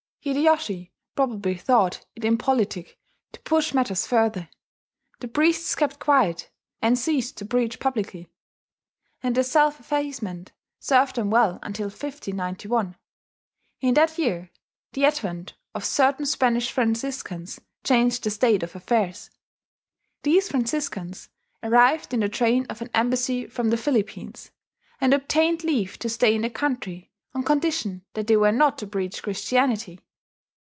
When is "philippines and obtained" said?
23.77-25.63